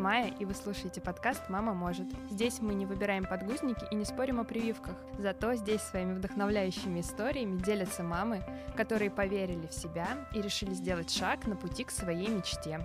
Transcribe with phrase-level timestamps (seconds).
[0.00, 2.06] Майя, и вы слушаете подкаст «Мама может».
[2.30, 4.96] Здесь мы не выбираем подгузники и не спорим о прививках.
[5.18, 8.42] Зато здесь своими вдохновляющими историями делятся мамы,
[8.78, 12.80] которые поверили в себя и решили сделать шаг на пути к своей мечте.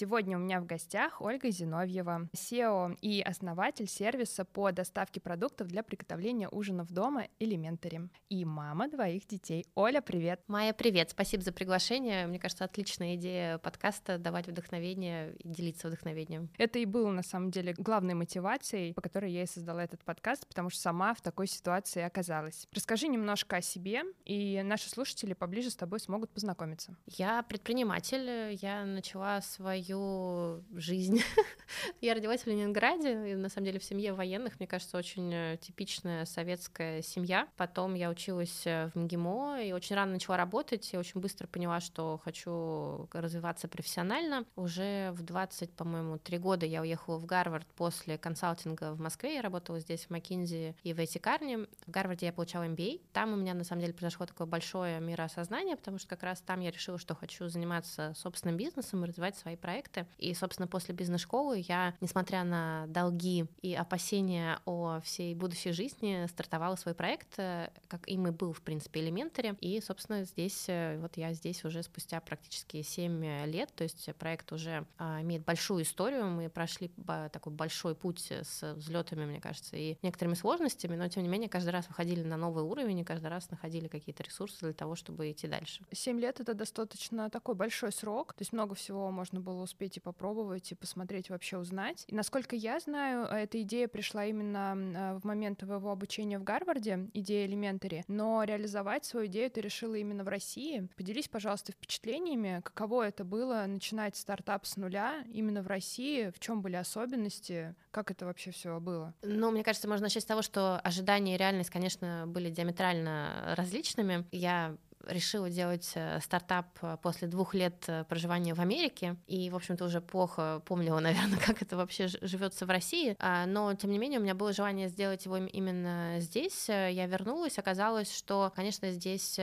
[0.00, 5.82] Сегодня у меня в гостях Ольга Зиновьева, SEO и основатель сервиса по доставке продуктов для
[5.82, 9.66] приготовления ужинов дома Elementary и мама двоих детей.
[9.74, 10.40] Оля, привет!
[10.46, 11.10] Майя, привет!
[11.10, 12.26] Спасибо за приглашение.
[12.26, 16.48] Мне кажется, отличная идея подкаста— давать вдохновение и делиться вдохновением.
[16.56, 20.46] Это и было, на самом деле, главной мотивацией, по которой я и создала этот подкаст,
[20.48, 22.66] потому что сама в такой ситуации оказалась.
[22.72, 26.96] Расскажи немножко о себе, и наши слушатели поближе с тобой смогут познакомиться.
[27.04, 28.56] Я предприниматель.
[28.62, 31.22] Я начала свою свою жизнь.
[32.00, 35.56] я родилась в Ленинграде, и на самом деле в семье военных, мне кажется, очень э,
[35.60, 37.48] типичная советская семья.
[37.56, 41.80] Потом я училась э, в МГИМО и очень рано начала работать, и очень быстро поняла,
[41.80, 44.44] что хочу развиваться профессионально.
[44.56, 49.42] Уже в 20, по-моему, три года я уехала в Гарвард после консалтинга в Москве, я
[49.42, 51.66] работала здесь в Маккинзи и в Эйтикарне.
[51.86, 53.00] В Гарварде я получала MBA.
[53.12, 56.60] Там у меня, на самом деле, произошло такое большое мироосознание, потому что как раз там
[56.60, 60.06] я решила, что хочу заниматься собственным бизнесом и развивать свои проекты проекты.
[60.18, 66.76] И, собственно, после бизнес-школы я, несмотря на долги и опасения о всей будущей жизни, стартовала
[66.76, 69.56] свой проект, э, как им и был, в принципе, Elementary.
[69.60, 74.52] И, собственно, здесь, э, вот я здесь уже спустя практически 7 лет, то есть проект
[74.52, 76.90] уже а, имеет большую историю, мы прошли
[77.32, 81.70] такой большой путь с взлетами, мне кажется, и некоторыми сложностями, но, тем не менее, каждый
[81.70, 85.46] раз выходили на новый уровень и каждый раз находили какие-то ресурсы для того, чтобы идти
[85.46, 85.82] дальше.
[85.92, 90.00] Семь лет— это достаточно такой большой срок, то есть много всего можно было успеть и
[90.00, 92.04] попробовать, и посмотреть, вообще узнать.
[92.08, 97.08] И насколько я знаю, эта идея пришла именно а, в момент твоего обучения в Гарварде,
[97.14, 100.88] идея Elementary, но реализовать свою идею ты решила именно в России.
[100.96, 106.62] Поделись, пожалуйста, впечатлениями, каково это было начинать стартап с нуля именно в России, в чем
[106.62, 109.14] были особенности, как это вообще все было?
[109.22, 114.24] Ну, мне кажется, можно начать с того, что ожидания и реальность, конечно, были диаметрально различными.
[114.32, 114.76] Я
[115.06, 119.84] решила делать э, стартап э, после двух лет э, проживания в Америке, и, в общем-то,
[119.84, 124.18] уже плохо помнила, наверное, как это вообще живется в России, а, но, тем не менее,
[124.18, 126.68] у меня было желание сделать его именно здесь.
[126.68, 129.38] Я вернулась, оказалось, что, конечно, здесь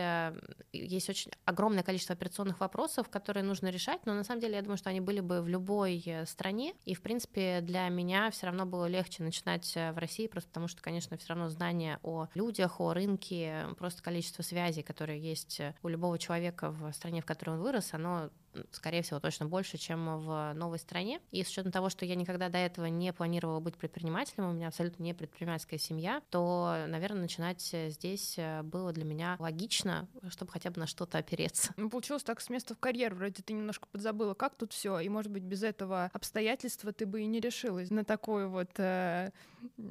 [0.72, 4.78] есть очень огромное количество операционных вопросов, которые нужно решать, но, на самом деле, я думаю,
[4.78, 8.86] что они были бы в любой стране, и, в принципе, для меня все равно было
[8.86, 13.68] легче начинать в России, просто потому что, конечно, все равно знания о людях, о рынке,
[13.78, 17.62] просто количество связей, которые есть есть э, у любого человека в стране, в которой он
[17.62, 18.30] вырос, оно
[18.72, 21.20] скорее всего, точно больше, чем в новой стране.
[21.32, 24.68] И с учетом того, что я никогда до этого не планировала быть предпринимателем, у меня
[24.68, 30.72] абсолютно не предпринимательская семья, то, наверное, начинать здесь э, было для меня логично, чтобы хотя
[30.72, 31.74] бы на что-то опереться.
[31.78, 35.10] Ну, получилось так с места в карьеру, вроде ты немножко подзабыла, как тут все, и,
[35.10, 39.32] может быть, без этого обстоятельства ты бы и не решилась на такую вот э,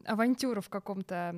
[0.04, 1.34] авантюру в каком-то...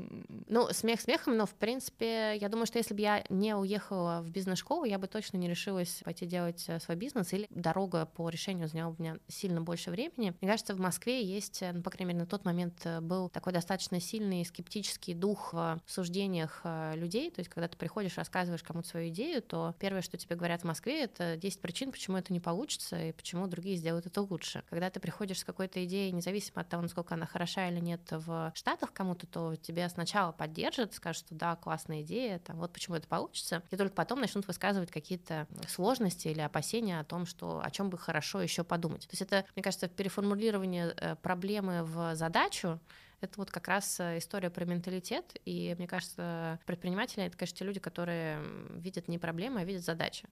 [0.47, 4.31] Ну, смех смехом, но, в принципе, я думаю, что если бы я не уехала в
[4.31, 8.29] бизнес-школу, я бы точно не решилась пойти делать э, свой бизнес, бизнес, или дорога по
[8.29, 10.35] решению заняла у меня сильно больше времени.
[10.41, 13.53] Мне кажется, в Москве есть, ну, по крайней мере, на тот момент э, был такой
[13.55, 17.31] достаточно сильный скептический дух в суждениях э, людей.
[17.31, 20.65] То есть, когда ты приходишь, рассказываешь кому-то свою идею, то первое, что тебе говорят в
[20.65, 24.63] Москве, это 10 причин, почему это не получится и почему другие сделают это лучше.
[24.69, 28.53] Когда ты приходишь с какой-то идеей, независимо от того, насколько она хороша или нет в
[28.55, 33.09] Штатах кому-то, то тебя сначала поддержат, скажут, что да, классная идея, там, вот почему это
[33.09, 37.99] получится, и только потом начнут высказывать какие-то сложности или опасения том, что о чем бы
[37.99, 39.03] хорошо еще подумать.
[39.03, 42.81] То есть это, мне кажется, переформулирование э, проблемы в задачу,
[43.21, 47.65] это вот как раз э, история про менталитет, и мне кажется, предприниматели— это, конечно, те
[47.65, 48.39] люди, которые
[48.71, 50.29] видят не проблемы, а видят задачи.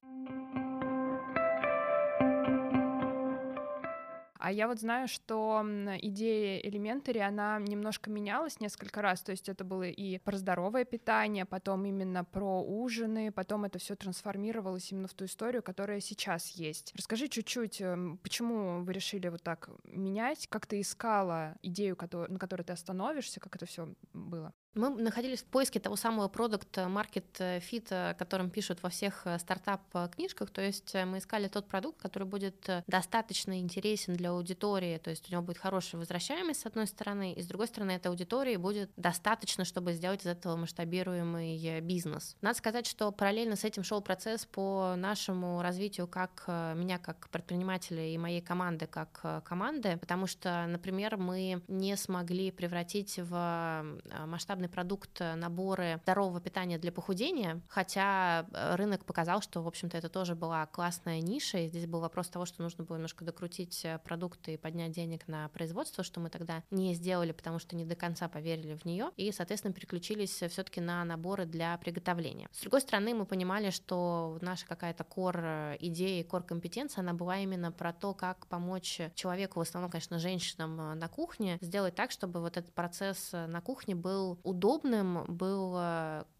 [4.39, 5.61] А я вот знаю, что
[6.01, 11.45] идея Elementary, она немножко менялась несколько раз, то есть это было и про здоровое питание,
[11.45, 16.93] потом именно про ужины, потом это все трансформировалось именно в ту историю, которая сейчас есть.
[16.95, 21.97] Расскажи чуть-чуть, эм, почему вы решили вот так менять, как ты искала идею,
[22.29, 24.53] на которой ты остановишься, как это все было?
[24.77, 29.39] Мы находились в поиске того самого продукта market fit, о котором пишут во всех э,
[29.39, 34.99] стартап-книжках, то есть э, мы искали тот продукт, который будет э, достаточно интересен для аудитории,
[34.99, 38.07] то есть у него будет хорошая возвращаемость с одной стороны, и с другой стороны этой
[38.07, 42.35] аудитории будет достаточно, чтобы сделать из этого масштабируемый бизнес.
[42.41, 48.07] Надо сказать, что параллельно с этим шел процесс по нашему развитию как меня как предпринимателя
[48.07, 53.83] и моей команды как команды, потому что, например, мы не смогли превратить в
[54.25, 59.67] масштабный уникальный продукт э, наборы здорового питания для похудения, хотя э, рынок показал, что, в
[59.67, 63.25] общем-то, это тоже была классная ниша, и здесь был вопрос того, что нужно было немножко
[63.25, 67.85] докрутить продукты и поднять денег на производство, что мы тогда не сделали, потому что не
[67.85, 72.47] до конца поверили в нее, и, соответственно, переключились все-таки на наборы для приготовления.
[72.51, 75.37] С другой стороны, мы понимали, что наша какая-то кор
[75.79, 80.99] идея, кор компетенция, она была именно про то, как помочь человеку, в основном, конечно, женщинам
[80.99, 85.77] на кухне, сделать так, чтобы вот этот процесс на кухне был удобным, был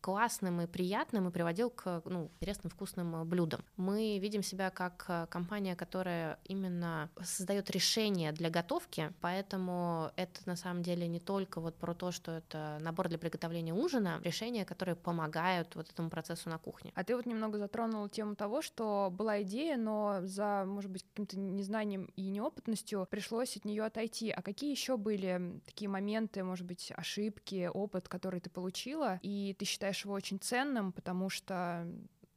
[0.07, 3.59] классным и приятным и приводил к ну, интересным вкусным блюдам.
[3.75, 10.55] Мы видим себя как э, компания, которая именно создает решения для готовки, поэтому это на
[10.55, 14.95] самом деле не только вот про то, что это набор для приготовления ужина, решения, которые
[14.95, 16.93] помогают вот этому процессу на кухне.
[16.95, 21.37] А ты вот немного затронула тему того, что была идея, но за, может быть, каким-то
[21.37, 24.31] незнанием и неопытностью пришлось от нее отойти.
[24.31, 29.65] А какие еще были такие моменты, может быть, ошибки, опыт, который ты получила, и ты
[29.65, 31.87] считаешь его очень ценным, потому что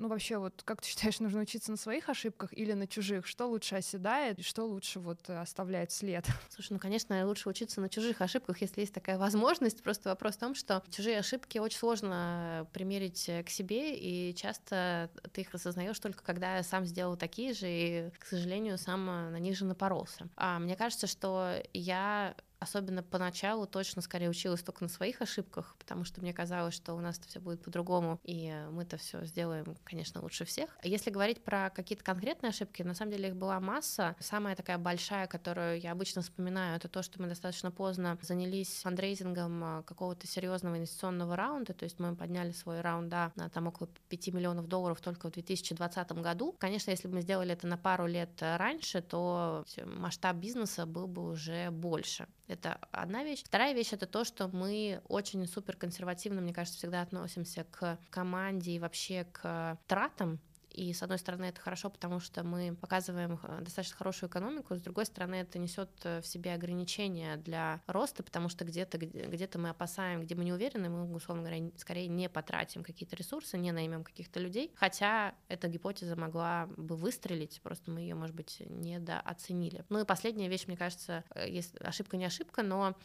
[0.01, 3.27] ну, вообще, вот как ты считаешь, нужно учиться на своих ошибках или на чужих?
[3.27, 6.25] Что лучше оседает, что лучше вот оставляет след?
[6.49, 9.83] Слушай, ну, конечно, лучше учиться на чужих ошибках, если есть такая возможность.
[9.83, 15.43] Просто вопрос в том, что чужие ошибки очень сложно примерить к себе, и часто ты
[15.43, 19.67] их осознаешь только когда сам сделал такие же, и, к сожалению, сам на них же
[19.67, 20.31] напоролся.
[20.37, 26.05] А мне кажется, что я особенно поначалу точно скорее училась только на своих ошибках, потому
[26.05, 29.77] что мне казалось, что у нас это все будет по-другому, и мы это все сделаем,
[29.85, 30.71] конечно, лучше всех.
[30.83, 34.15] Если говорить про какие-то конкретные ошибки, на самом деле их была масса.
[34.21, 39.83] Самая такая большая, которую я обычно вспоминаю, это то, что мы достаточно поздно занялись фандрейзингом
[39.85, 44.29] какого-то серьезного инвестиционного раунда, то есть мы подняли свой раунд да, на там около 5
[44.29, 46.55] миллионов долларов только в 2020 году.
[46.59, 51.25] Конечно, если бы мы сделали это на пару лет раньше, то масштаб бизнеса был бы
[51.31, 52.29] уже больше.
[52.51, 53.45] Это одна вещь.
[53.45, 58.73] Вторая вещь— это то, что мы очень супер консервативно, мне кажется, всегда относимся к команде
[58.73, 60.41] и вообще к тратам
[60.81, 64.81] и с одной стороны это хорошо, потому что мы показываем э, достаточно хорошую экономику, с
[64.81, 69.69] другой стороны это несет э, в себе ограничения для роста, потому что где-то где-то мы
[69.69, 74.05] опасаем, где мы не уверены, мы, условно говоря, скорее не потратим какие-то ресурсы, не наймем
[74.05, 79.85] каких-то людей, хотя эта гипотеза могла бы выстрелить, просто мы ее, может быть, недооценили.
[79.91, 82.97] Ну и последняя вещь, мне кажется, э, есть ошибка не ошибка, но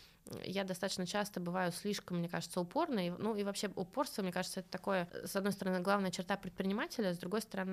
[0.44, 3.12] я достаточно часто бываю слишком, мне кажется, упорной.
[3.12, 7.18] Ну и вообще упорство, мне кажется, это такое, с одной стороны, главная черта предпринимателя, с
[7.18, 7.65] другой стороны,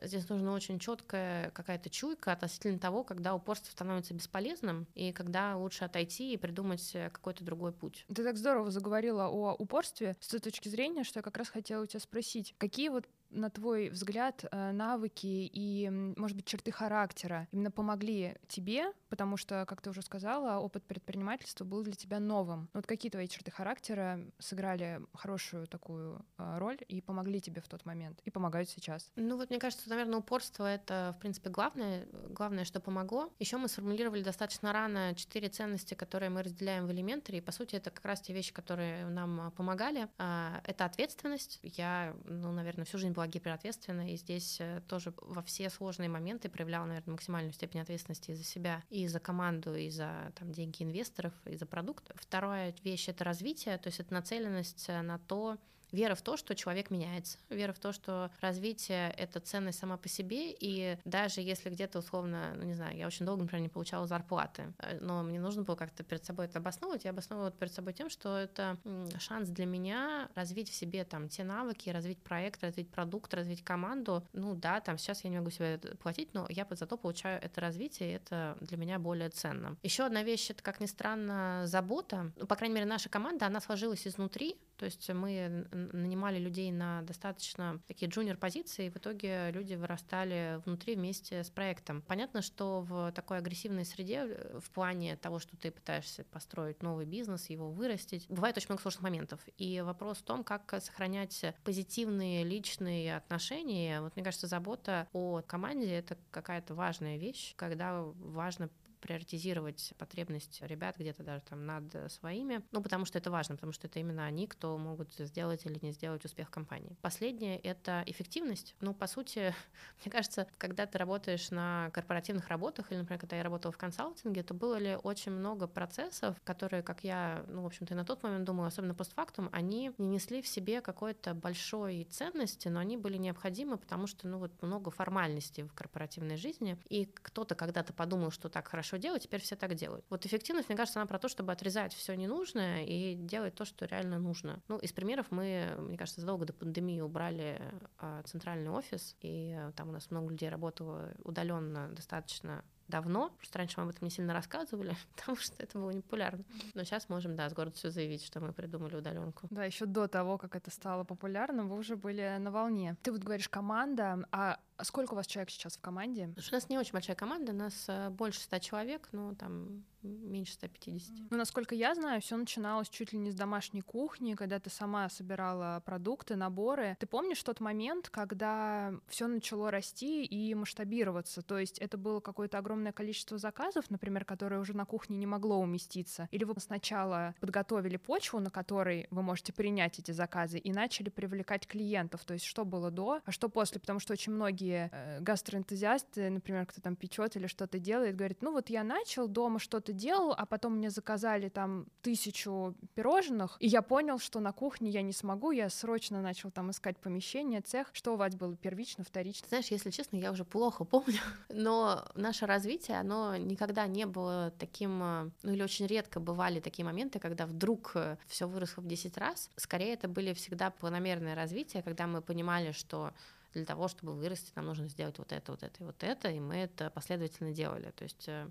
[0.00, 5.84] здесь нужна очень четкая какая-то чуйка относительно того, когда упорство становится бесполезным и когда лучше
[5.84, 8.04] отойти и придумать какой-то другой путь.
[8.08, 11.82] Ты так здорово заговорила о упорстве с той точки зрения, что я как раз хотела
[11.82, 17.48] у тебя спросить, какие вот на твой взгляд, э, навыки и, может быть, черты характера
[17.52, 22.68] именно помогли тебе, потому что, как ты уже сказала, опыт предпринимательства был для тебя новым.
[22.72, 27.84] Вот какие твои черты характера сыграли хорошую такую э, роль и помогли тебе в тот
[27.84, 29.10] момент, и помогают сейчас?
[29.16, 33.32] Ну вот мне кажется, наверное, упорство— это, в принципе, главное, главное, что помогло.
[33.38, 37.76] Еще мы сформулировали достаточно рано четыре ценности, которые мы разделяем в элементаре, и, по сути,
[37.76, 40.08] это как раз те вещи, которые нам помогали.
[40.18, 41.58] А, это ответственность.
[41.62, 46.08] Я, ну, наверное, всю жизнь была была гиперответственна, и здесь э, тоже во все сложные
[46.08, 50.52] моменты проявляла, наверное, максимальную степень ответственности и за себя, и за команду, и за там,
[50.52, 52.10] деньги инвесторов, и за продукт.
[52.16, 55.58] Вторая вещь— это развитие, то есть это нацеленность э, на то,
[55.92, 60.08] вера в то, что человек меняется, вера в то, что развитие— это ценность сама по
[60.08, 64.06] себе, и даже если где-то условно, ну не знаю, я очень долго, например, не получала
[64.06, 67.92] зарплаты, э, но мне нужно было как-то перед собой это обосновывать, я обосновывала перед собой
[67.92, 68.76] тем, что это
[69.18, 74.26] шанс для меня развить в себе там те навыки, развить проект, развить продукт, развить команду.
[74.32, 78.12] Ну да, там сейчас я не могу себе платить, но я зато получаю это развитие,
[78.12, 79.76] и это для меня более ценно.
[79.82, 82.32] Еще одна вещь, это, как ни странно, забота.
[82.36, 87.02] Ну, по крайней мере, наша команда, она сложилась изнутри, то есть мы нанимали людей на
[87.02, 92.02] достаточно такие джуниор-позиции, и в итоге люди вырастали внутри вместе с проектом.
[92.02, 97.06] Понятно, что в такой агрессивной среде, э, в плане того, что ты пытаешься построить новый
[97.06, 99.40] бизнес, его вырастить, бывает очень много сложных моментов.
[99.56, 104.00] И вопрос в том, как сохранять позитивные личные отношения.
[104.00, 108.68] Вот мне кажется, забота о команде— это какая-то важная вещь, когда важно
[109.02, 113.86] приоритизировать потребность ребят где-то даже там над своими, ну, потому что это важно, потому что
[113.86, 116.96] это именно они, кто могут сделать или не сделать успех компании.
[117.02, 118.74] Последнее— это эффективность.
[118.80, 119.54] Ну, по сути,
[120.04, 124.42] мне кажется, когда ты работаешь на корпоративных работах, или, например, когда я работала в консалтинге,
[124.42, 128.44] то было ли очень много процессов, которые, как я, ну, в общем-то, на тот момент
[128.44, 133.76] думала, особенно постфактум, они не несли в себе какой-то большой ценности, но они были необходимы,
[133.76, 138.68] потому что, ну, вот много формальностей в корпоративной жизни, и кто-то когда-то подумал, что так
[138.68, 140.04] хорошо хорошо делаю, теперь все так делают.
[140.10, 143.86] Вот эффективность, мне кажется, она про то, чтобы отрезать все ненужное и делать то, что
[143.86, 144.60] реально нужно.
[144.68, 147.60] Ну, из примеров мы, мне кажется, задолго до пандемии убрали
[147.98, 153.30] а, центральный офис, и а, там у нас много людей работало удаленно достаточно давно.
[153.38, 156.44] Просто раньше мы об этом не сильно рассказывали, потому что это было не популярно.
[156.74, 159.46] Но сейчас можем, да, с гордостью заявить, что мы придумали удаленку.
[159.50, 162.96] Да, еще до того, как это стало популярным, вы уже были на волне.
[163.02, 166.32] Ты вот говоришь команда, а сколько у вас человек сейчас в команде?
[166.50, 170.54] У нас не очень большая команда, у нас э, больше ста человек, но там меньше
[170.54, 171.14] 150.
[171.30, 175.08] Ну, насколько я знаю, все начиналось чуть ли не с домашней кухни, когда ты сама
[175.08, 176.96] собирала продукты, наборы.
[176.98, 181.42] Ты помнишь тот момент, когда все начало расти и масштабироваться?
[181.42, 185.58] То есть это было какое-то огромное количество заказов, например, которые уже на кухне не могло
[185.58, 186.28] уместиться?
[186.30, 191.66] Или вы сначала подготовили почву, на которой вы можете принять эти заказы, и начали привлекать
[191.66, 192.24] клиентов?
[192.24, 193.80] То есть что было до, а что после?
[193.80, 198.52] Потому что очень многие э, гастроэнтузиасты, например, кто там печет или что-то делает, говорят, ну
[198.52, 203.66] вот я начал дома что-то что делал, а потом мне заказали там тысячу пирожных, и
[203.66, 207.88] я понял, что на кухне я не смогу, я срочно начал там искать помещение, цех.
[207.92, 209.48] Что у вас было первично, вторично?
[209.48, 215.02] Знаешь, если честно, я уже плохо помню, но наше развитие, оно никогда не было таким,
[215.02, 219.16] э, ну или очень редко бывали такие моменты, когда вдруг э, все выросло в 10
[219.18, 219.50] раз.
[219.56, 223.12] Скорее, это были всегда планомерное развитие, когда мы понимали, что
[223.52, 226.40] для того, чтобы вырасти, нам нужно сделать вот это, вот это и вот это, и
[226.40, 227.90] мы это последовательно делали.
[227.90, 228.48] То есть э,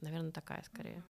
[0.00, 1.02] Наверное, такая скорее.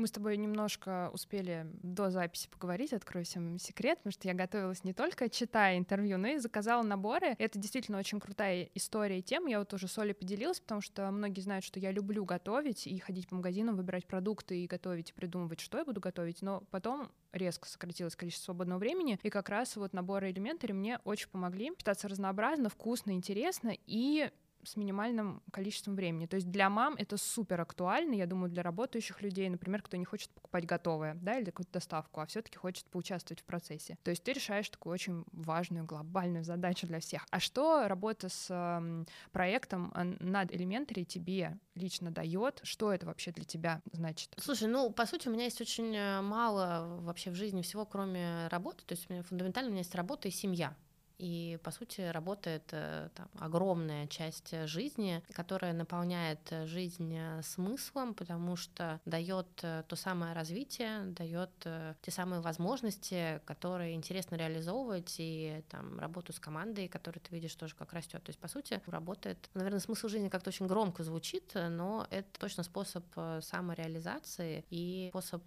[0.00, 4.82] Мы с тобой немножко успели до записи поговорить, открою всем секрет, потому что я готовилась
[4.82, 7.36] не только читая интервью, но и заказала наборы.
[7.38, 9.50] Это действительно очень крутая история и тема.
[9.50, 12.98] Я вот уже с Олей поделилась, потому что многие знают, что я люблю готовить и
[12.98, 16.40] ходить по магазинам, выбирать продукты и готовить, и придумывать, что я буду готовить.
[16.40, 21.28] Но потом резко сократилось количество свободного времени, и как раз вот наборы элементари мне очень
[21.28, 24.30] помогли питаться разнообразно, вкусно, интересно и
[24.64, 26.26] с минимальным количеством времени.
[26.26, 30.04] То есть для мам это супер актуально, я думаю, для работающих людей, например, кто не
[30.04, 33.98] хочет покупать готовое, да, или какую-то доставку, а все-таки хочет поучаствовать в процессе.
[34.02, 37.26] То есть ты решаешь такую очень важную глобальную задачу для всех.
[37.30, 42.60] А что работа с проектом над Elementary тебе лично дает?
[42.62, 44.34] Что это вообще для тебя значит?
[44.38, 48.48] Слушай, ну, по сути, у меня есть очень э, мало вообще в жизни всего, кроме
[48.48, 48.84] работы.
[48.84, 50.76] То есть фундаментально у меня есть работа и семья.
[51.20, 58.56] И, по сути, работает э, там, огромная часть жизни, которая наполняет жизнь э, смыслом, потому
[58.56, 66.00] что дает э, то самое развитие, дает те самые возможности, которые интересно реализовывать, и там
[66.00, 68.22] работу с командой, которую ты видишь тоже как растет.
[68.22, 72.62] То есть, по сути, работает, наверное, смысл жизни как-то очень громко звучит, но это точно
[72.62, 73.04] способ
[73.40, 75.42] самореализации и способ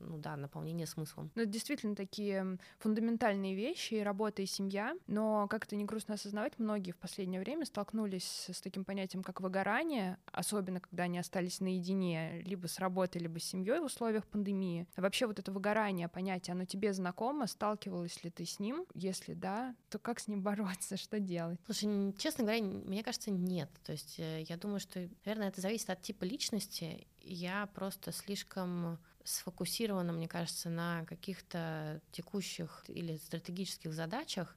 [0.00, 1.30] ну да, наполнения смыслом.
[1.34, 6.58] Ну, это действительно такие фундаментальные вещи, и работа, и семья, но как-то не грустно осознавать,
[6.58, 12.42] многие в последнее время столкнулись с таким понятием, как выгорание, особенно когда они остались наедине
[12.42, 14.86] либо с работой, либо с семьей в условиях пандемии.
[14.96, 17.46] А вообще вот это выгорание, понятие, оно тебе знакомо?
[17.46, 18.84] Сталкивалась ли ты с ним?
[18.94, 20.96] Если да, то как с ним бороться?
[20.96, 21.60] Что делать?
[21.66, 23.70] Слушай, честно говоря, мне кажется, нет.
[23.84, 27.06] То есть э, я думаю, что, наверное, это зависит от типа личности.
[27.20, 34.56] Я просто слишком сфокусирована, мне кажется, на каких-то текущих или стратегических задачах,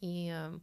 [0.00, 0.58] и э,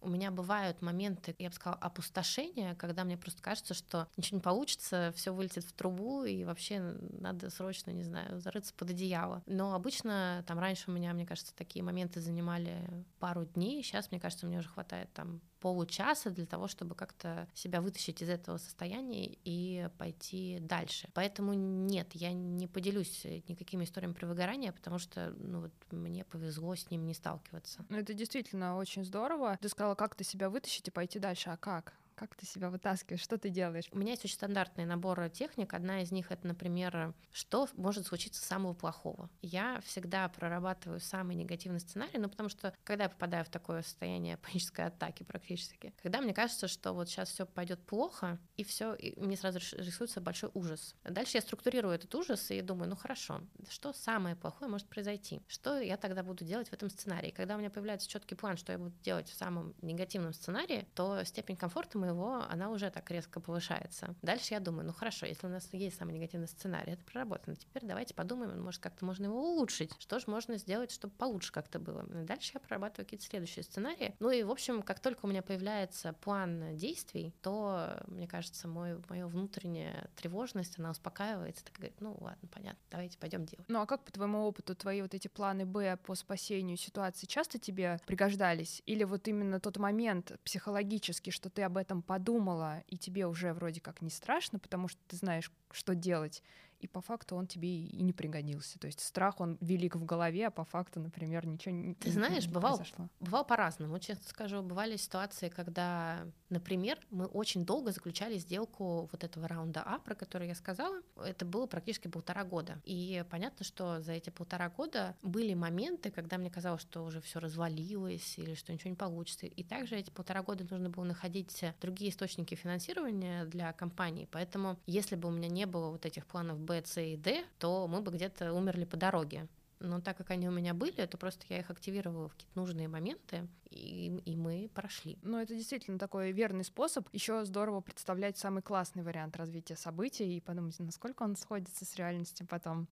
[0.00, 4.42] у меня бывают моменты, я бы сказала, опустошения, когда мне просто кажется, что ничего не
[4.42, 6.78] получится, все вылетит в трубу, и вообще
[7.18, 9.42] надо срочно, не знаю, зарыться под одеяло.
[9.46, 14.20] Но обычно там раньше у меня, мне кажется, такие моменты занимали пару дней, сейчас, мне
[14.20, 19.36] кажется, мне уже хватает там получаса для того, чтобы как-то себя вытащить из этого состояния
[19.42, 21.08] и пойти дальше.
[21.12, 26.76] Поэтому нет, я не поделюсь никакими историями про выгорание, потому что ну, вот мне повезло
[26.76, 27.84] с ним не сталкиваться.
[27.88, 29.58] Ну, это действительно очень здорово.
[29.60, 31.50] Ты сказала, как ты себя вытащить и пойти дальше.
[31.50, 31.94] А как?
[32.16, 33.20] Как ты себя вытаскиваешь?
[33.20, 33.88] Что ты делаешь?
[33.92, 35.74] У меня есть очень стандартный набор техник.
[35.74, 39.28] Одна из них— это, например, что может случиться самого плохого.
[39.42, 44.36] Я всегда прорабатываю самый негативный сценарий, ну, потому что, когда я попадаю в такое состояние
[44.42, 49.18] панической атаки практически, когда мне кажется, что вот сейчас все пойдет плохо, и все, и
[49.20, 50.94] мне сразу рисуется большой ужас.
[51.04, 55.42] Дальше я структурирую этот ужас и думаю, ну хорошо, что самое плохое может произойти?
[55.48, 57.30] Что я тогда буду делать в этом сценарии?
[57.30, 61.22] Когда у меня появляется четкий план, что я буду делать в самом негативном сценарии, то
[61.24, 64.14] степень комфорта моего, она уже так резко повышается.
[64.22, 67.56] Дальше я думаю, ну хорошо, если у нас есть самый негативный сценарий, это проработано.
[67.56, 69.92] Теперь давайте подумаем, может, как-то можно его улучшить.
[69.98, 72.06] Что же можно сделать, чтобы получше как-то было?
[72.20, 74.14] И дальше я прорабатываю какие-то следующие сценарии.
[74.20, 79.00] Ну и, в общем, как только у меня появляется план действий, то, мне кажется, мой,
[79.08, 83.66] моя внутренняя тревожность, она успокаивается, так говорит, ну ладно, понятно, давайте пойдем делать.
[83.68, 87.58] Ну а как по твоему опыту твои вот эти планы Б по спасению ситуации часто
[87.58, 88.82] тебе пригождались?
[88.86, 93.80] Или вот именно тот момент психологически, что ты об этом подумала, и тебе уже вроде
[93.80, 96.42] как не страшно, потому что ты знаешь, что делать,
[96.80, 98.78] и по факту он тебе и не пригодился.
[98.78, 102.46] То есть страх, он велик в голове, а по факту, например, ничего не Ты знаешь,
[102.46, 102.80] не бывал,
[103.20, 103.98] бывал по-разному.
[103.98, 109.98] Честно скажу, бывали ситуации, когда, например, мы очень долго заключали сделку вот этого раунда А,
[109.98, 111.00] про который я сказала.
[111.24, 112.80] Это было практически полтора года.
[112.84, 117.40] И понятно, что за эти полтора года были моменты, когда мне казалось, что уже все
[117.40, 119.46] развалилось или что ничего не получится.
[119.46, 124.28] И также эти полтора года нужно было находить другие источники финансирования для компании.
[124.30, 127.86] Поэтому, если бы у меня не было вот этих планов Б, С и Д, то
[127.88, 129.48] мы бы где-то умерли по дороге.
[129.80, 132.88] Но так как они у меня были, то просто я их активировала в какие-то нужные
[132.88, 135.18] моменты, и, и мы прошли.
[135.22, 137.08] Ну, это действительно такой верный способ.
[137.12, 142.46] Еще здорово представлять самый классный вариант развития событий и подумать, насколько он сходится с реальностью
[142.46, 142.88] потом.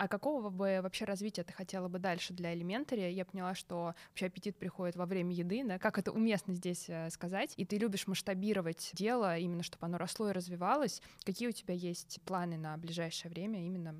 [0.00, 3.12] А какого бы вообще развития ты хотела бы дальше для Elementary?
[3.12, 5.78] Я поняла, что вообще аппетит приходит во время еды, да?
[5.78, 7.52] Как это уместно здесь э, сказать?
[7.58, 11.02] И ты любишь масштабировать дело, именно чтобы оно росло и развивалось.
[11.22, 13.94] Какие у тебя есть планы на ближайшее время именно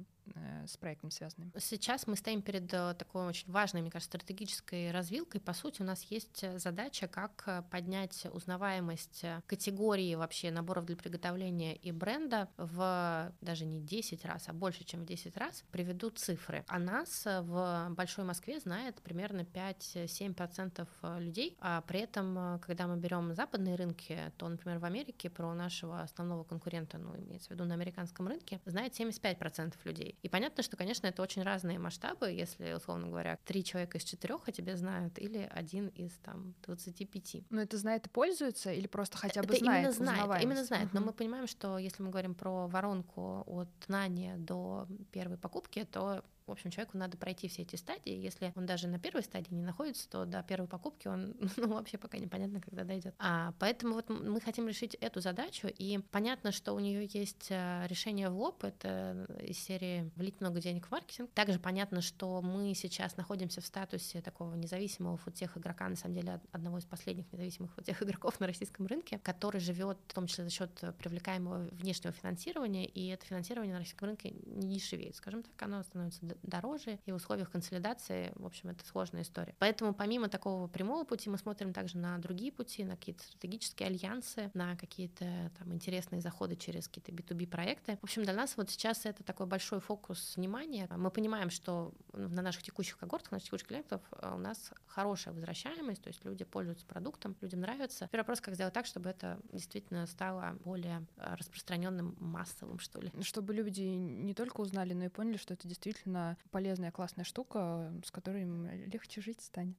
[0.67, 1.53] с проектом связанным.
[1.59, 5.41] Сейчас мы стоим перед э, такой очень важной, мне кажется, стратегической развилкой.
[5.41, 11.77] По сути, у нас есть э, задача, как поднять узнаваемость категории вообще наборов для приготовления
[11.77, 15.65] и бренда в даже не 10 раз, а больше, чем в 10 раз.
[15.71, 16.65] Приведу цифры.
[16.69, 20.87] О нас в Большой Москве знает примерно 5-7%
[21.19, 26.03] людей, а при этом, когда мы берем западные рынки, то, например, в Америке про нашего
[26.03, 30.19] основного конкурента, ну, имеется в виду на американском рынке, знает 75% людей.
[30.23, 34.49] И понятно, что, конечно, это очень разные масштабы, если, условно говоря, три человека из четырех
[34.49, 37.37] о тебе знают, или один из там 25.
[37.51, 39.85] Но это знает и пользуется, или просто хотя бы это знает?
[39.85, 40.89] Именно знает, именно знает.
[40.89, 40.95] Uh-huh.
[40.95, 46.25] Но мы понимаем, что если мы говорим про воронку от знания до первой покупки, то
[46.51, 48.13] в общем, человеку надо пройти все эти стадии.
[48.13, 51.97] Если он даже на первой стадии не находится, то до первой покупки он ну, вообще
[51.97, 53.15] пока непонятно, когда дойдет.
[53.19, 57.87] А, поэтому вот мы хотим решить эту задачу, и понятно, что у нее есть э,
[57.87, 61.31] решение в лоб, это из серии влить много денег в маркетинг.
[61.35, 66.41] Также понятно, что мы сейчас находимся в статусе такого независимого фудтех игрока, на самом деле
[66.51, 70.51] одного из последних независимых фудтех игроков на российском рынке, который живет в том числе за
[70.51, 75.83] счет привлекаемого внешнего финансирования, и это финансирование на российском рынке не дешевеет, скажем так, оно
[75.83, 79.55] становится дороже, и в условиях консолидации, в общем, это сложная история.
[79.59, 84.51] Поэтому помимо такого прямого пути мы смотрим также на другие пути, на какие-то стратегические альянсы,
[84.55, 87.99] на какие-то там интересные заходы через какие-то B2B проекты.
[88.01, 90.89] В общем, для нас вот сейчас это такой большой фокус внимания.
[90.97, 95.35] Мы понимаем, что на наших текущих когортах, на наших текущих клиентов э, у нас хорошая
[95.35, 98.07] возвращаемость, то есть люди пользуются продуктом, людям нравится.
[98.07, 103.11] Теперь вопрос, как сделать так, чтобы это действительно стало более э, распространенным, массовым, что ли.
[103.23, 106.20] Чтобы люди не только узнали, но и поняли, что это действительно
[106.51, 108.45] полезная, классная штука, с которой
[108.87, 109.77] легче жить станет.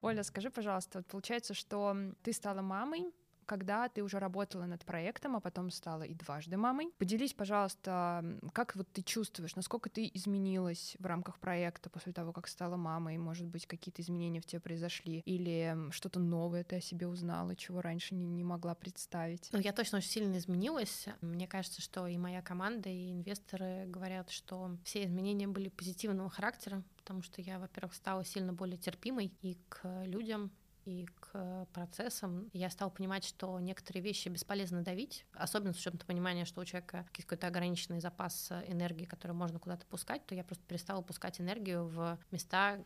[0.00, 3.12] Оля, скажи, пожалуйста, вот получается, что ты стала мамой,
[3.48, 6.92] когда ты уже работала над проектом, а потом стала и дважды мамой.
[6.98, 12.46] Поделись, пожалуйста, как вот ты чувствуешь, насколько ты изменилась в рамках проекта после того, как
[12.46, 13.16] стала мамой?
[13.16, 15.22] Может быть, какие-то изменения в тебе произошли?
[15.24, 19.48] Или что-то новое ты о себе узнала, чего раньше не, не могла представить?
[19.52, 21.06] Ну, я точно очень сильно изменилась.
[21.22, 26.82] Мне кажется, что и моя команда, и инвесторы говорят, что все изменения были позитивного характера,
[26.98, 30.52] потому что я, во-первых, стала сильно более терпимой и к людям,
[30.88, 36.46] и к процессам, я стала понимать, что некоторые вещи бесполезно давить, особенно с учетом понимания,
[36.46, 41.02] что у человека какой-то ограниченный запас энергии, который можно куда-то пускать, то я просто перестала
[41.02, 42.78] пускать энергию в места,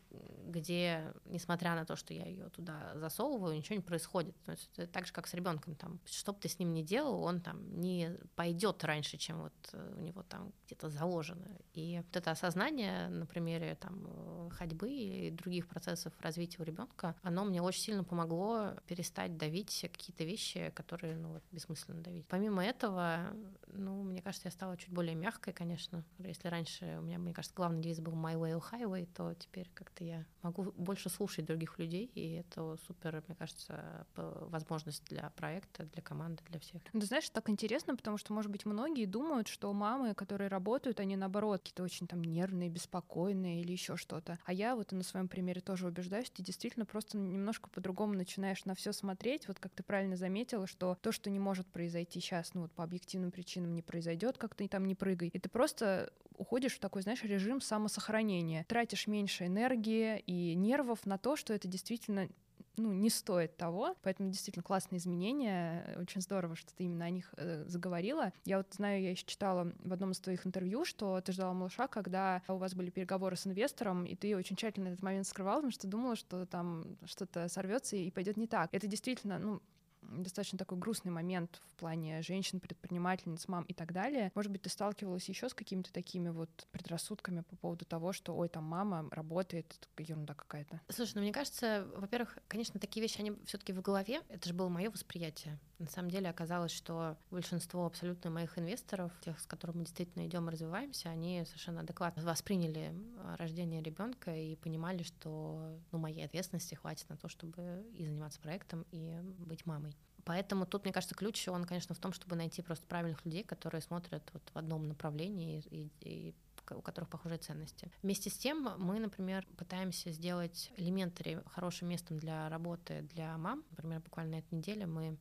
[0.47, 4.35] где, несмотря на то, что я ее туда засовываю, ничего не происходит.
[4.45, 6.83] То есть это так же, как с ребенком, там, что бы ты с ним ни
[6.83, 11.47] делал, он там не пойдет раньше, чем вот э, у него там где-то заложено.
[11.73, 17.45] И вот это осознание на примере там ходьбы и других процессов развития у ребенка, оно
[17.45, 22.27] мне очень сильно сильно помогло перестать давить какие-то вещи, которые, ну, вот, бессмысленно давить.
[22.27, 26.05] Помимо этого, ну, мне кажется, я стала чуть более мягкой, конечно.
[26.19, 29.71] Если раньше у меня, мне кажется, главный девиз был my way or highway, то теперь
[29.75, 35.85] как-то я могу больше слушать других людей, и это супер, мне кажется, возможность для проекта,
[35.85, 36.83] для команды, для всех.
[36.93, 41.17] Ты знаешь, так интересно, потому что, может быть, многие думают, что мамы, которые работают, они
[41.17, 44.39] наоборот какие-то очень там нервные, беспокойные или еще что-то.
[44.47, 48.75] А я вот на своем примере тоже убеждаюсь, ты действительно просто немножко по-другому начинаешь на
[48.75, 49.49] все смотреть.
[49.49, 52.85] Вот как ты правильно заметила, что то, что не может произойти сейчас, ну вот по
[52.85, 55.29] объективным причинам не произойдет, как ты там не прыгай.
[55.33, 58.65] И ты просто уходишь в такой, знаешь, режим самосохранения.
[58.69, 62.29] Тратишь меньше энергии и нервов на то, что это действительно
[62.77, 63.97] ну, не стоит того.
[64.03, 65.97] Поэтому действительно классные изменения.
[66.01, 68.33] Очень здорово, что ты именно о них э, заговорила.
[68.45, 71.89] Я вот знаю, я еще читала в одном из твоих интервью, что ты ждала малыша,
[71.89, 75.73] когда у вас были переговоры с инвестором, и ты очень тщательно этот момент скрывала, потому
[75.73, 78.71] что думала, что там что-то сорвется и пойдет не так.
[78.73, 79.63] Это действительно, ну,
[80.03, 84.31] достаточно такой грустный момент в плане женщин, предпринимательниц, мам и так далее.
[84.35, 88.49] Может быть, ты сталкивалась еще с какими-то такими вот предрассудками по поводу того, что, ой,
[88.49, 90.81] там мама работает, ерунда какая-то.
[90.89, 94.21] Слушай, ну мне кажется, во-первых, конечно, такие вещи, они все-таки в голове.
[94.29, 95.59] Это же было мое восприятие.
[95.83, 100.49] На самом деле оказалось, что большинство абсолютно моих инвесторов, тех, с которыми мы действительно идем
[100.49, 106.77] и развиваемся, они совершенно адекватно восприняли а, рождение ребенка и понимали, что ну, моей ответственности
[106.77, 109.97] хватит на то, чтобы и заниматься проектом, и быть мамой.
[110.25, 113.83] Поэтому тут, мне кажется, ключ, он, конечно, в том, чтобы найти просто правильных людей, которые
[113.83, 116.35] смотрят вот в одном направлении и, и
[116.71, 117.91] у которых похожие ценности.
[118.03, 123.65] Вместе с тем мы, например, пытаемся сделать элементари хорошим местом для работы для мам.
[123.71, 125.19] Например, буквально на этой неделе мы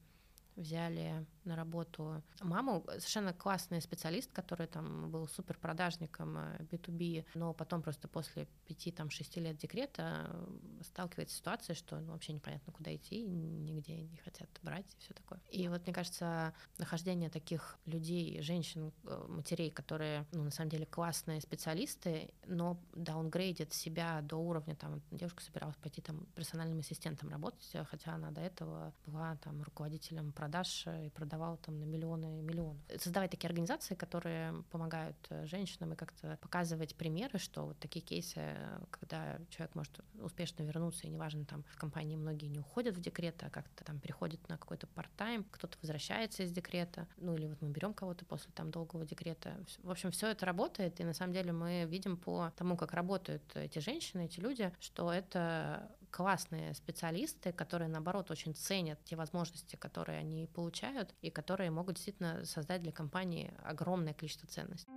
[0.55, 7.53] взяли на работу маму, совершенно классный специалист, который там был супер продажником B2B, э, но
[7.53, 12.33] потом просто после пяти там шести лет декрета э, сталкивается с ситуацией, что ну, вообще
[12.33, 15.39] непонятно, куда идти, нигде не хотят брать и все такое.
[15.49, 20.85] И вот мне кажется, нахождение таких людей, женщин, э, матерей, которые, ну, на самом деле
[20.85, 27.75] классные специалисты, но даунгрейдят себя до уровня, там, девушка собиралась пойти там персональным ассистентом работать,
[27.89, 32.41] хотя она до этого была там руководителем продаж и продаж продавал там на миллионы и
[32.41, 32.77] миллионов.
[32.97, 38.41] Создавать такие организации, которые помогают э, женщинам и как-то показывать примеры, что вот такие кейсы,
[38.89, 43.41] когда человек может успешно вернуться, и неважно, там в компании многие не уходят в декрет,
[43.43, 47.69] а как-то там переходят на какой-то парт-тайм, кто-то возвращается из декрета, ну или вот мы
[47.69, 49.55] берем кого-то после там долгого декрета.
[49.83, 53.43] В общем, все это работает, и на самом деле мы видим по тому, как работают
[53.55, 60.19] эти женщины, эти люди, что это классные специалисты, которые, наоборот, очень ценят те возможности, которые
[60.19, 64.91] они получают, и которые могут действительно создать для компании огромное количество ценностей.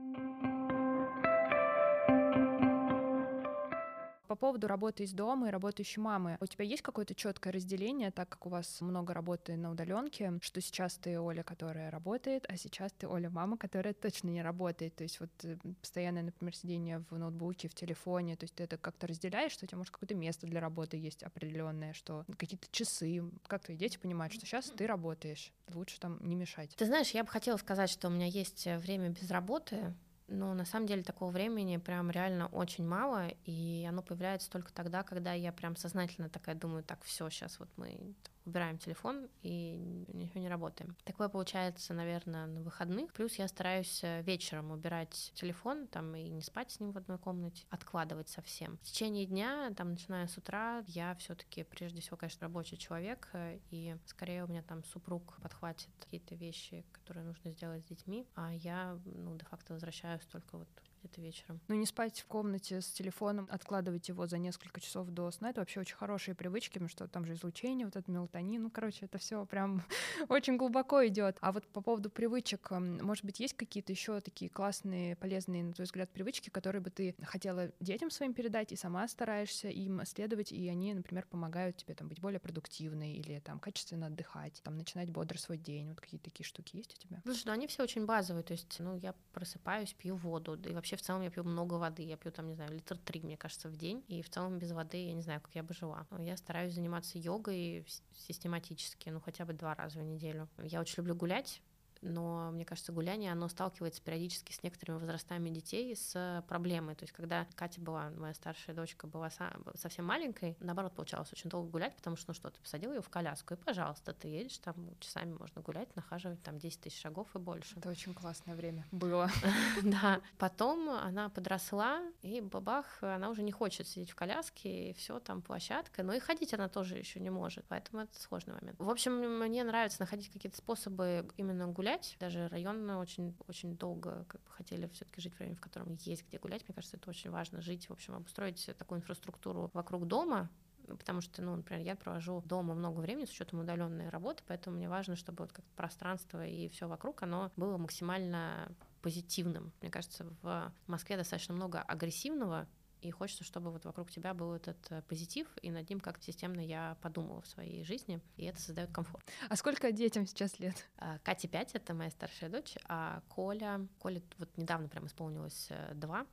[4.35, 8.29] По поводу работы из дома и работающей мамы, у тебя есть какое-то четкое разделение, так
[8.29, 12.91] как у вас много работы на удаленке, что сейчас ты Оля, которая работает, а сейчас
[12.91, 14.97] ты Оля мама, которая точно не работает.
[14.97, 18.77] То есть вот э, постоянное, например, сидение в ноутбуке, в телефоне, то есть ты это
[18.77, 23.23] как-то разделяешь, что у тебя может какое-то место для работы есть определенное, что какие-то часы,
[23.47, 26.75] как твои дети понимают, что сейчас ты работаешь, лучше там не мешать.
[26.75, 29.95] Ты знаешь, я бы хотела сказать, что у меня есть э, время без работы,
[30.29, 35.03] но на самом деле такого времени прям реально очень мало, и оно появляется только тогда,
[35.03, 40.41] когда я прям сознательно такая думаю, так, все, сейчас вот мы убираем телефон и ничего
[40.41, 40.97] не работаем.
[41.05, 43.13] Такое получается, наверное, на выходных.
[43.13, 47.19] Плюс я стараюсь э, вечером убирать телефон, там и не спать с ним в одной
[47.19, 48.79] комнате, откладывать совсем.
[48.79, 53.59] В течение дня, там, начиная с утра, я все-таки прежде всего, конечно, рабочий человек, э,
[53.71, 58.53] и скорее у меня там супруг подхватит какие-то вещи, которые нужно сделать с детьми, а
[58.53, 60.69] я, ну, де-факто возвращаюсь только вот
[61.05, 61.61] где-то вечером.
[61.69, 65.61] Ну, не спать в комнате с телефоном, откладывать его за несколько часов до сна, это
[65.61, 69.19] вообще очень хорошие привычки, потому что там же излучение, вот это мелатонин, ну, короче, это
[69.19, 69.83] все прям
[70.29, 71.37] очень глубоко идет.
[71.41, 75.85] А вот по поводу привычек, может быть, есть какие-то еще такие классные, полезные, на твой
[75.85, 80.69] взгляд, привычки, которые бы ты хотела детям своим передать и сама стараешься им следовать, и
[80.69, 85.39] они, например, помогают тебе там быть более продуктивной или там качественно отдыхать, там начинать бодро
[85.39, 87.21] свой день, вот какие-то такие штуки есть у тебя?
[87.25, 90.94] Слушай, ну они все очень базовые, то есть, ну, я просыпаюсь, пью воду, и вообще
[90.95, 92.03] вообще в целом я пью много воды.
[92.03, 94.05] Я пью там, не знаю, литр три, мне кажется, в день.
[94.09, 96.07] И в целом без воды я не знаю, как я бы жила.
[96.19, 100.49] Я стараюсь заниматься йогой систематически, ну хотя бы два раза в неделю.
[100.59, 101.63] Я очень люблю гулять,
[102.03, 106.95] но мне кажется, гуляние, оно сталкивается периодически с некоторыми возрастами детей с проблемой.
[106.95, 109.31] То есть, когда Катя была, моя старшая дочка была
[109.75, 113.09] совсем маленькой, наоборот, получалось очень долго гулять, потому что, ну что, ты посадил ее в
[113.09, 117.39] коляску, и, пожалуйста, ты едешь, там часами можно гулять, нахаживать там 10 тысяч шагов и
[117.39, 117.79] больше.
[117.79, 119.31] Это очень классное время было.
[119.83, 120.21] Да.
[120.39, 125.43] Потом она подросла, и бабах, она уже не хочет сидеть в коляске, и все там
[125.43, 128.79] площадка, но и ходить она тоже еще не может, поэтому это сложный момент.
[128.79, 131.84] В общем, мне нравится находить какие-то способы именно гулять,
[132.19, 136.27] даже районно очень, очень долго как бы, хотели все-таки жить в районе, в котором есть
[136.27, 140.51] где гулять, мне кажется, это очень важно жить, в общем, обустроить такую инфраструктуру вокруг дома,
[140.87, 144.89] потому что, ну, например, я провожу дома много времени с учетом удаленной работы, поэтому мне
[144.89, 148.71] важно, чтобы вот как пространство и все вокруг, оно было максимально
[149.01, 149.73] позитивным.
[149.81, 152.67] Мне кажется, в Москве достаточно много агрессивного,
[153.05, 156.61] и хочется, чтобы вот вокруг тебя был этот э, позитив, и над ним как-то системно
[156.61, 159.25] я подумала в своей жизни, и это создает комфорт.
[159.49, 160.89] А сколько детям сейчас лет?
[160.97, 166.21] А, Кате 5, это моя старшая дочь, а Коля, Коля вот недавно прям исполнилось 2,
[166.21, 166.25] э,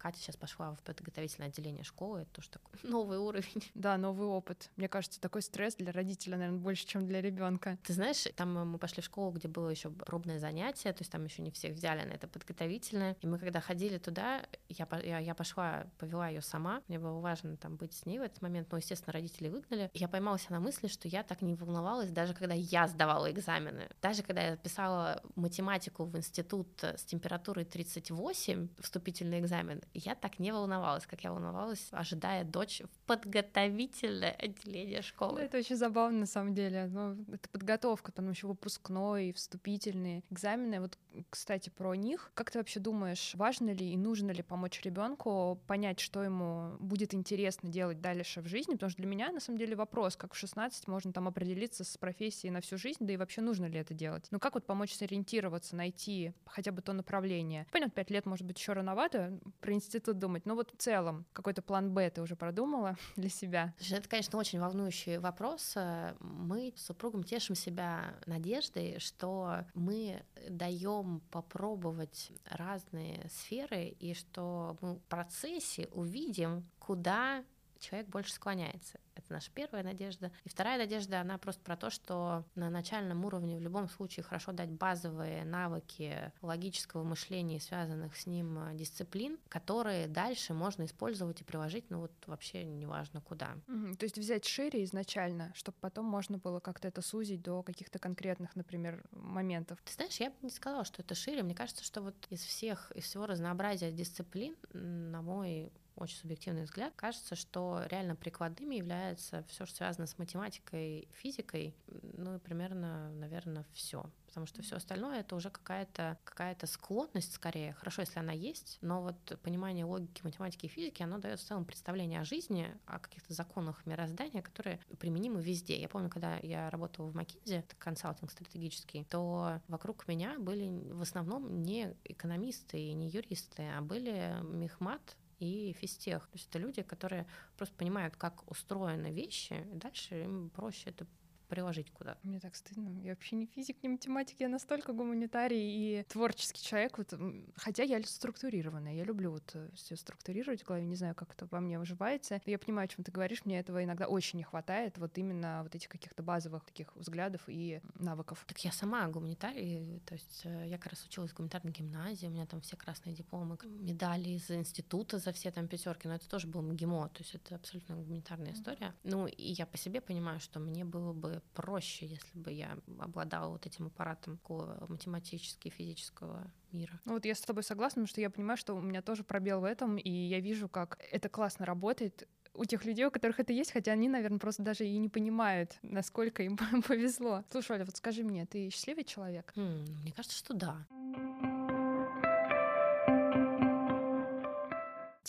[0.00, 3.62] Катя сейчас пошла в подготовительное отделение школы, это тоже такой новый уровень.
[3.74, 4.70] Да, новый опыт.
[4.76, 7.78] Мне кажется, такой стресс для родителя, наверное, больше, чем для ребенка.
[7.84, 11.24] Ты знаешь, там мы пошли в школу, где было еще пробное занятие, то есть там
[11.24, 13.14] еще не всех взяли на это подготовительное.
[13.20, 16.82] И мы когда ходили туда, я, я, я пошла, повела ее сама.
[16.88, 19.90] Мне было важно там быть с ней в этот момент, но, естественно, родители выгнали.
[19.92, 23.90] Я поймалась на мысли, что я так не волновалась, даже когда я сдавала экзамены.
[24.00, 30.52] Даже когда я писала математику в институт с температурой 38, вступительный экзамен, я так не
[30.52, 35.40] волновалась, как я волновалась, ожидая дочь в подготовительное отделение школы.
[35.40, 36.86] Ну, это очень забавно, на самом деле.
[36.86, 40.80] Ну, это подготовка, потом еще выпускной, вступительные экзамены.
[40.80, 40.98] Вот,
[41.30, 42.30] кстати, про них.
[42.34, 47.14] Как ты вообще думаешь, важно ли и нужно ли помочь ребенку понять, что ему будет
[47.14, 48.72] интересно делать дальше в жизни?
[48.72, 51.96] Потому что для меня, на самом деле, вопрос, как в 16 можно там определиться с
[51.96, 54.26] профессией на всю жизнь, да и вообще нужно ли это делать?
[54.30, 57.66] Ну, как вот помочь сориентироваться, найти хотя бы то направление?
[57.72, 61.62] Понятно, 5 лет, может быть, еще рановато, про институт думать, но вот в целом какой-то
[61.62, 63.74] план Б ты уже продумала для себя?
[63.90, 65.76] Это, конечно, очень волнующий вопрос.
[66.20, 70.99] Мы с супругом тешим себя надеждой, что мы даем
[71.30, 77.44] попробовать разные сферы и что мы в процессе увидим, куда
[77.78, 79.00] человек больше склоняется.
[79.30, 80.32] Это наша первая надежда.
[80.44, 84.50] И вторая надежда, она просто про то, что на начальном уровне в любом случае хорошо
[84.50, 91.44] дать базовые навыки логического мышления, связанных с ним э, дисциплин, которые дальше можно использовать и
[91.44, 93.56] приложить, ну вот вообще неважно куда.
[93.68, 98.00] Угу, то есть взять шире изначально, чтобы потом можно было как-то это сузить до каких-то
[98.00, 99.78] конкретных, например, моментов.
[99.84, 101.44] Ты знаешь, я бы не сказала, что это шире.
[101.44, 106.92] Мне кажется, что вот из всех, из всего разнообразия дисциплин, на мой очень субъективный взгляд,
[106.96, 113.64] кажется, что реально прикладными является все, что связано с математикой, физикой, ну и примерно, наверное,
[113.72, 114.04] все.
[114.26, 117.72] Потому что все остальное это уже какая-то какая склонность скорее.
[117.72, 121.64] Хорошо, если она есть, но вот понимание логики, математики и физики, оно дает в целом
[121.64, 125.80] представление о жизни, о каких-то законах мироздания, которые применимы везде.
[125.80, 131.62] Я помню, когда я работала в Макинзе, консалтинг стратегический, то вокруг меня были в основном
[131.62, 136.28] не экономисты и не юристы, а были мехмат, и физтех.
[136.28, 137.26] То есть это люди, которые
[137.56, 141.06] просто понимают, как устроены вещи, и дальше им проще это
[141.50, 142.18] приложить куда-то.
[142.22, 142.88] Мне так стыдно.
[143.02, 146.96] Я вообще не физик, не математик, я настолько гуманитарий и творческий человек.
[146.96, 147.12] Вот,
[147.56, 151.46] хотя я структурированная, я люблю вот э, все структурировать в голове, не знаю, как это
[151.50, 152.40] во мне выживается.
[152.46, 155.74] Я понимаю, о чем ты говоришь, мне этого иногда очень не хватает, вот именно вот
[155.74, 158.44] этих каких-то базовых таких взглядов и навыков.
[158.46, 162.30] Так я сама гуманитарий, то есть э, я как раз училась в гуманитарной гимназии, у
[162.30, 166.46] меня там все красные дипломы, медали из института за все там пятерки, но это тоже
[166.46, 168.94] был МГИМО, то есть это абсолютно гуманитарная история.
[169.02, 173.50] Ну и я по себе понимаю, что мне было бы проще, если бы я обладала
[173.50, 177.00] вот этим аппаратом такого математически физического мира.
[177.04, 179.60] Ну вот я с тобой согласна, потому что я понимаю, что у меня тоже пробел
[179.60, 183.52] в этом, и я вижу, как это классно работает у тех людей, у которых это
[183.52, 187.44] есть, хотя они, наверное, просто даже и не понимают, насколько им повезло.
[187.50, 189.52] Слушай, Оля, вот скажи мне, ты счастливый человек?
[189.56, 190.86] Хм, мне кажется, что да.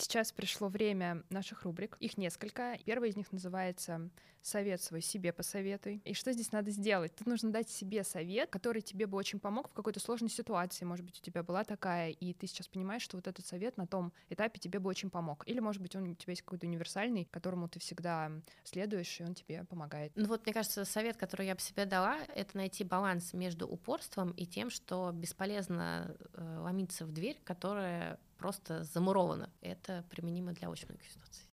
[0.02, 1.96] Сейчас пришло время наших рубрик.
[2.00, 2.76] Их несколько.
[2.84, 4.10] Первая из них называется
[4.42, 6.02] «Совет свой себе посоветуй».
[6.04, 7.14] И что здесь надо сделать?
[7.14, 10.84] Тут нужно дать себе совет, который тебе бы очень помог в какой-то сложной ситуации.
[10.84, 13.86] Может быть, у тебя была такая, и ты сейчас понимаешь, что вот этот совет на
[13.86, 15.44] том этапе тебе бы очень помог.
[15.46, 18.32] Или, может быть, он у тебя есть какой-то универсальный, которому ты всегда
[18.64, 20.10] следуешь, и он тебе помогает.
[20.16, 24.32] Ну вот, мне кажется, совет, который я бы себе дала, это найти баланс между упорством
[24.32, 29.48] и тем, что бесполезно э, ломиться в дверь, которая просто замуровано.
[29.60, 31.44] Это применимо для очень многих ситуаций.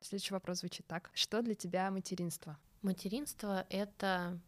[0.00, 1.10] Следующий вопрос звучит так.
[1.14, 2.58] Что для тебя материнство?
[2.82, 4.40] Материнство— это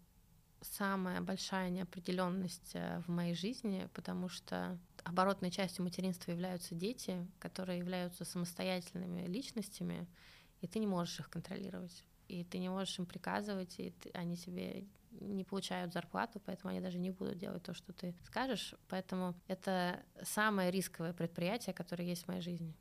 [0.60, 7.78] самая большая неопределенность э, в моей жизни, потому что оборотной частью материнства являются дети, которые
[7.78, 10.08] являются самостоятельными личностями,
[10.60, 14.36] и ты не можешь их контролировать, и ты не можешь им приказывать, и ты, они
[14.36, 14.84] себе
[15.20, 18.74] не получают зарплату, поэтому они даже не будут делать то, что ты скажешь.
[18.88, 22.74] Поэтому это самое рисковое предприятие, которое есть в моей жизни.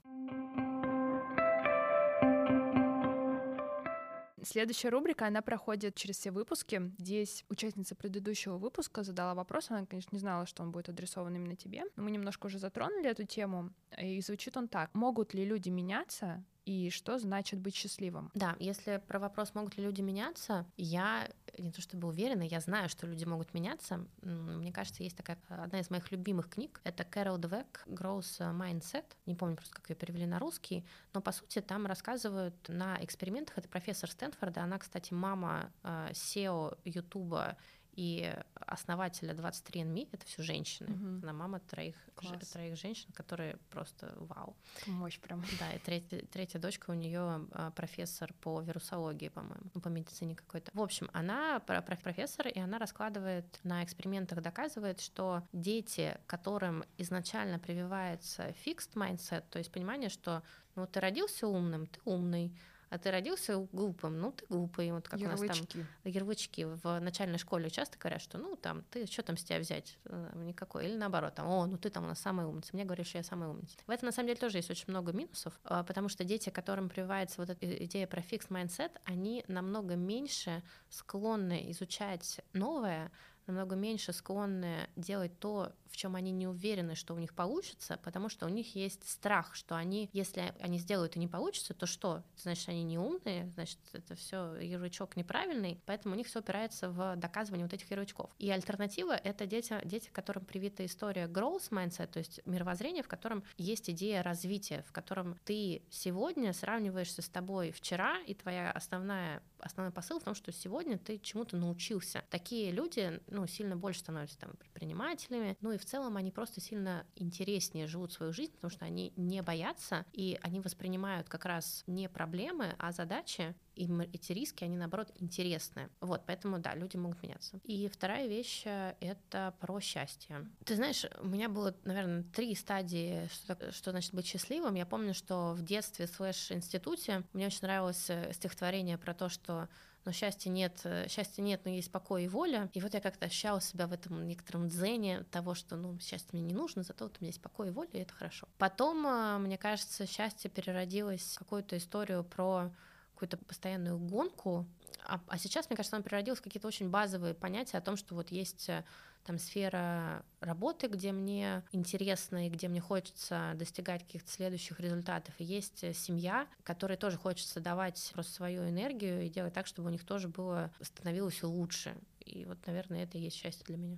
[4.44, 6.92] Следующая рубрика, она проходит через все выпуски.
[6.98, 11.56] Здесь участница предыдущего выпуска задала вопрос, она, конечно, не знала, что он будет адресован именно
[11.56, 14.94] тебе, но мы немножко уже затронули эту тему, и звучит он так.
[14.94, 18.30] Могут ли люди меняться, и что значит быть счастливым.
[18.36, 21.28] Да, если про вопрос, могут ли люди меняться, я
[21.62, 24.06] не то чтобы уверена, я знаю, что люди могут меняться.
[24.22, 29.36] Мне кажется, есть такая одна из моих любимых книг, это Кэрол Двек «Growth Mindset», не
[29.36, 33.70] помню просто, как ее перевели на русский, но по сути там рассказывают на экспериментах, это
[33.70, 37.58] профессор Стэнфорда, она, кстати, мама э, SEO Ютуба
[38.00, 40.90] и основателя 23andMe это все женщины.
[40.90, 41.24] Угу.
[41.24, 44.56] Она мама троих, ж, троих женщин, которые просто вау.
[44.88, 45.44] Мощь прям.
[45.60, 50.34] Да, и третья, третья дочка у нее а, профессор по вирусологии, по-моему, ну, по медицине
[50.34, 50.72] какой-то.
[50.74, 58.56] В общем, она профессор, и она раскладывает на экспериментах, доказывает, что дети, которым изначально прививается
[58.66, 60.42] fixed mindset, то есть понимание, что
[60.76, 62.58] ну, ты родился умным, ты умный,
[62.90, 64.92] а ты родился глупым, ну ты глупый.
[64.92, 65.44] Вот как ярлычки.
[65.44, 69.38] у нас там ярлычки в начальной школе часто говорят, что ну там ты что там
[69.38, 72.46] с тебя взять, э, никакой, или наоборот, там, о, ну ты там у нас самый
[72.46, 73.78] умница, мне говоришь, что я самый умница.
[73.86, 76.90] В этом на самом деле тоже есть очень много минусов, а, потому что дети, которым
[76.90, 83.12] прививается вот эта идея про fixed mindset, они намного меньше склонны изучать новое,
[83.50, 88.30] намного меньше склонны делать то, в чем они не уверены, что у них получится, потому
[88.30, 92.24] что у них есть страх, что они, если они сделают и не получится, то что?
[92.38, 97.16] Значит, они не умные, значит, это все ярлычок неправильный, поэтому у них все опирается в
[97.16, 98.30] доказывание вот этих ярлычков.
[98.38, 103.44] И альтернатива— это дети, дети, которым привита история growth mindset, то есть мировоззрение, в котором
[103.58, 109.92] есть идея развития, в котором ты сегодня сравниваешься с тобой вчера, и твоя основная, основной
[109.92, 112.24] посыл в том, что сегодня ты чему-то научился.
[112.30, 117.06] Такие люди, ну, сильно больше становятся там предпринимателями, ну и в целом они просто сильно
[117.16, 122.10] интереснее живут свою жизнь, потому что они не боятся, и они воспринимают как раз не
[122.10, 125.90] проблемы, а задачи, и эти риски, они, наоборот, интересны.
[126.02, 127.60] Вот, поэтому, да, люди могут меняться.
[127.64, 130.46] И вторая вещь э,— это про счастье.
[130.66, 134.76] Ты знаешь, у меня было, наверное, три стадии, что, что значит быть счастливым.
[134.76, 139.70] Я помню, что в детстве слэш-институте мне очень нравилось э, стихотворение про то, что
[140.06, 142.70] но счастья нет, э, счастья нет, но есть покой и воля.
[142.74, 146.42] И вот я как-то ощущала себя в этом некотором дзене того, что, ну, счастье мне
[146.42, 148.48] не нужно, зато вот у меня есть покой и воля, и это хорошо.
[148.58, 152.72] Потом, мне кажется, счастье переродилось в какую-то историю про
[153.20, 154.66] какую-то постоянную гонку,
[155.06, 158.16] а, а сейчас, мне кажется, оно переродилось в какие-то очень базовые понятия о том, что
[158.16, 158.84] вот есть э,
[159.26, 165.34] там сфера работы, где мне интересно и где мне хочется достигать каких-то следующих результатов.
[165.38, 169.90] И есть э, семья, которой тоже хочется давать просто свою энергию и делать так, чтобы
[169.90, 171.96] у них тоже было становилось лучше.
[172.20, 173.98] И вот, наверное, это и есть счастье для меня.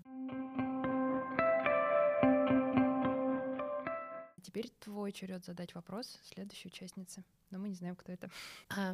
[4.42, 8.30] Теперь твой черед задать вопрос следующей участнице но мы не знаем, кто это.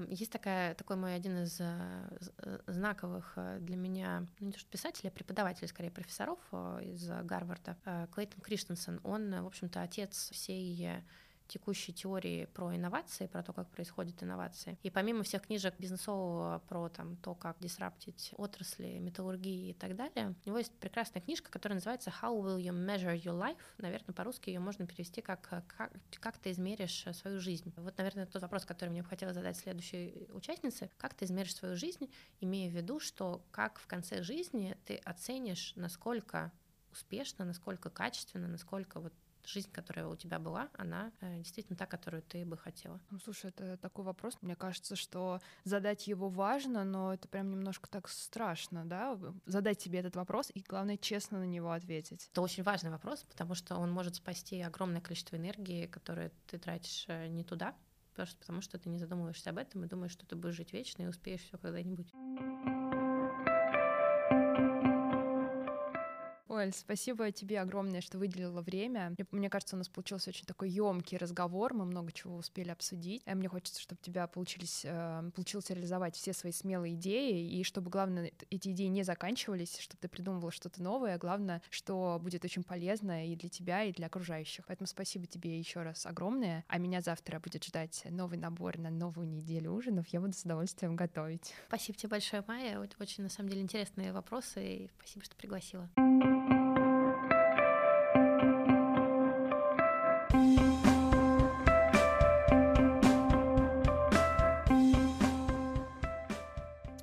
[0.10, 4.60] Есть такая, такой мой один из э, э, знаковых э, для меня, ну не то
[4.60, 6.40] что писателей, а преподавателей, скорее, профессоров
[6.82, 7.78] из Гарварда,
[8.12, 9.00] Клейтон Криштенсен.
[9.04, 11.04] Он, в общем-то, отец всей
[11.48, 14.78] текущей теории про инновации, про то, как происходят инновации.
[14.84, 20.36] И помимо всех книжек бизнесового про там, то, как дисраптить отрасли, металлургии и так далее,
[20.46, 24.50] у него есть прекрасная книжка, которая называется «How will you measure your life?» Наверное, по-русски
[24.50, 28.90] ее можно перевести как, как «Как ты измеришь свою жизнь?» Вот, наверное, тот вопрос, который
[28.90, 30.90] мне бы хотелось задать следующей участнице.
[30.98, 32.10] Как ты измеришь свою жизнь,
[32.42, 36.52] имея в виду, что как в конце жизни ты оценишь, насколько
[36.92, 39.14] успешно, насколько качественно, насколько вот
[39.48, 43.00] жизнь, которая у тебя была, она э, действительно та, которую ты бы хотела?
[43.10, 44.38] Ну, слушай, это такой вопрос.
[44.42, 50.00] Мне кажется, что задать его важно, но это прям немножко так страшно, да, задать себе
[50.00, 52.30] этот вопрос и, главное, честно на него ответить.
[52.32, 57.06] Это очень важный вопрос, потому что он может спасти огромное количество энергии, которое ты тратишь
[57.08, 57.76] э, не туда,
[58.16, 61.04] просто потому что ты не задумываешься об этом и думаешь, что ты будешь жить вечно
[61.04, 62.12] и успеешь все когда-нибудь.
[66.58, 69.16] Оль, спасибо тебе огромное, что выделила время.
[69.32, 73.22] Мне, кажется, у нас получился очень такой емкий разговор, мы много чего успели обсудить.
[73.26, 77.64] И мне хочется, чтобы у тебя получились, э, получилось реализовать все свои смелые идеи, и
[77.64, 82.64] чтобы, главное, эти идеи не заканчивались, чтобы ты придумывала что-то новое, главное, что будет очень
[82.64, 84.66] полезно и для тебя, и для окружающих.
[84.66, 86.66] Поэтому спасибо тебе еще раз огромное.
[86.68, 90.08] А меня завтра будет ждать новый набор на новую неделю ужинов.
[90.08, 91.54] Я буду с удовольствием готовить.
[91.68, 92.80] Спасибо тебе большое, Майя.
[93.00, 95.88] Очень, на самом деле, интересные вопросы, и спасибо, что пригласила.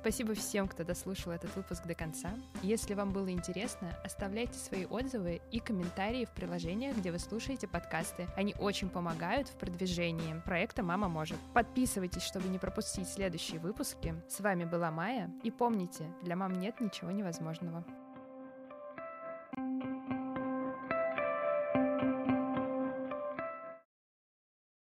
[0.05, 2.29] Спасибо всем, кто дослушал этот выпуск до конца.
[2.61, 8.27] Если вам было интересно, оставляйте свои отзывы и комментарии в приложениях, где вы слушаете подкасты.
[8.35, 11.39] Они очень помогают в продвижении проекта «Мама может».
[11.55, 14.13] Подписывайтесь, чтобы не пропустить следующие выпуски.
[14.29, 15.31] С вами была Майя.
[15.41, 17.83] И помните, для мам нет ничего невозможного.